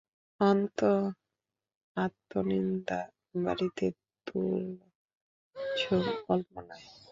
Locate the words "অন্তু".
0.39-0.89